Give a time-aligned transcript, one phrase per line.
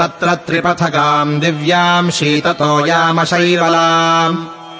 [0.00, 3.22] तत्र त्रिपथगाम् दिव्याम् शीततोयामशैवलाम्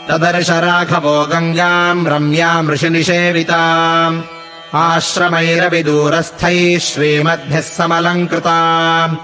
[0.08, 4.16] तदर्श राघवो गङ्गाम् रम्याम् ऋषिनिषेविताम्
[4.86, 9.15] आश्रमैरविदूरस्थैः श्रीमद्भिः समलङ्कृताम्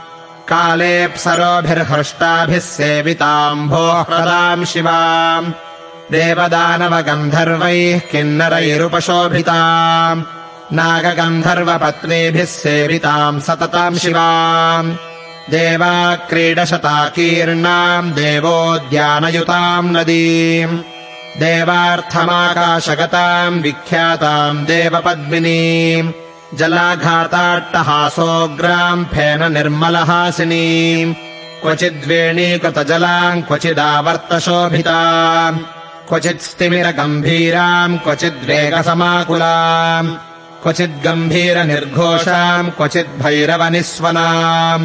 [0.50, 3.98] कालेऽप्सरोभिर्हृष्टाभिः सेविताम्भोः
[4.72, 5.52] शिवाम्
[6.14, 10.24] देवदानवगन्धर्वैः किन्नरैरुपशोभिताम्
[10.78, 14.88] नागगन्धर्वपत्नीभिः सेविताम् सतताम् शिवाम्
[15.52, 15.94] देवा
[16.30, 20.74] क्रीडशताकीर्णाम् देवोद्यानयुताम् नदीम्
[21.42, 26.12] देवार्थमाकाशगताम् विख्याताम् देवपद्मिनीम्
[26.58, 31.16] जलाघाताट्टहासोग्राम् फेन निर्मलहासिनीम्
[31.62, 35.58] क्वचिद्वेणीकृतजलाम् क्वचिदावर्तशोभिताम्
[36.08, 40.08] क्वचित् स्तिमिरगम्भीराम् क्वचिद्वेगसमाकुलाम्
[40.62, 44.84] क्वचिद्गम्भीरनिर्घोषाम् क्वचिद्भैरवनिस्वनाम्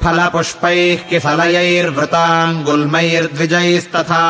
[0.04, 4.24] फलपुष्पैः किसलयैर्वृताम् गुल्मैर्द्विजैस्तथा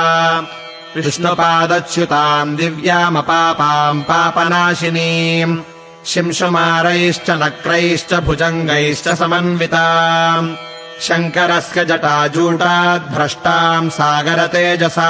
[0.95, 5.57] विष्णुपादच्युताम् दिव्यामपापाम् पापनाशिनीम्
[6.05, 10.55] शिंशुमारैश्च नक्रैश्च भुजङ्गैश्च समन्विताम्।
[11.01, 15.09] शङ्करस्य जटाजूटाद्भ्रष्टाम् सागरतेजसा।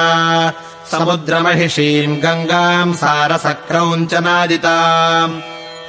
[0.91, 5.41] समुद्रमहिषीम् गङ्गाम् सारसक्रौञ्चनादिताम्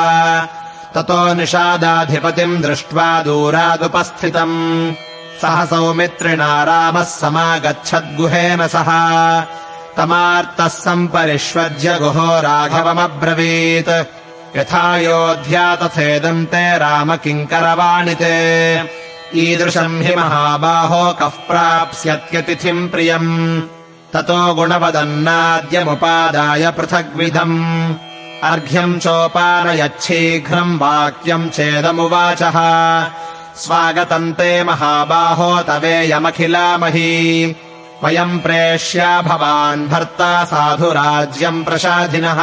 [0.94, 4.94] ततो निषादाधिपतिम् दृष्ट्वा दूरादुपस्थितम्।
[5.42, 8.90] सह सौमित्रिणा रामः समागच्छद्गुहेन सह
[10.00, 13.90] तमार्तः सम्परिष्वज्य गुहो राघवमब्रवीत्।
[14.58, 18.84] यथायोध्या तथेदन्ते राम किङ्करवाणिते
[19.36, 23.62] ईदृशम् हि महाबाहो कः प्राप्स्यत्यतिथिम् प्रियम्।
[24.14, 27.94] ततो गुणवदन्नाद्यमुपादाय पृथग्विधम्।
[28.44, 32.54] अर्घ्यम् चोपानयच्छीघ्रम् वाक्यम् चेदमुवाचः।
[33.56, 37.56] स्वागतम् ते महाबाहो तवेयमखिलामही
[38.04, 42.40] वयम् प्रेष्या भवान् भर्ता साधुराज्यम् प्रसाधिनः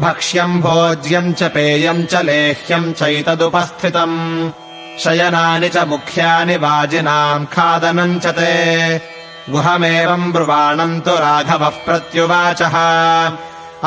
[0.00, 4.50] भक्ष्यम् भोज्यम् च पेयम् च लेह्यम् चैतदुपस्थितम्।
[4.98, 8.98] शयनानि च मुख्यानि वाजिनाम् खादनम् च ते।
[9.50, 12.76] गुहमेवम् ब्रुवाणम् तु राघवः प्रत्युवाचः।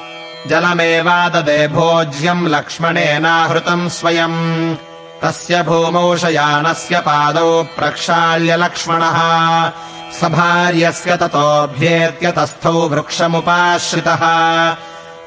[0.49, 4.77] जलमेवाददे भोज्यम् लक्ष्मणेनाहृतम् स्वयम्।
[5.23, 9.73] तस्य भूमौ शयानस्य पादौ प्रक्षाल्य लक्ष्मणः।
[10.21, 14.21] सभार्यस्य ततोऽभ्येत्य तस्थौ वृक्षमुपाश्रितः।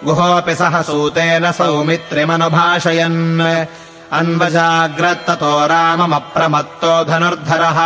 [0.03, 3.65] गुहोऽपि सह सूतेन सौमित्रिमनुभाषयन्
[4.13, 7.80] अन्वजाग्रत्ततो राममप्रमत्तो धनुर्धरः।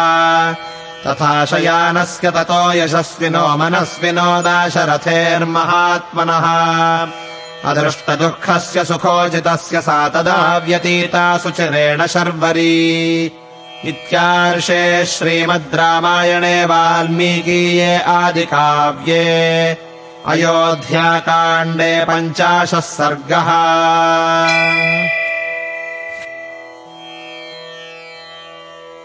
[1.07, 5.47] तथा शयानस्य ततो यशस्विनो मनस्विनो दाशरथेर्महात्मनः।
[7.71, 13.25] अदृष्टदुःखस्य सुखोजितस्य सा तदा व्यतीता सुचिरेण शर्वरी।
[13.85, 19.77] इत्यार्षे श्रीमद् रामायणे वाल्मीकीये आदिकाव्ये
[20.27, 23.47] अयोध्याकाण्डे पञ्चाशः सर्गः